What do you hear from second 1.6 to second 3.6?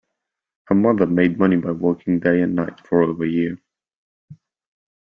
working day and night for over a year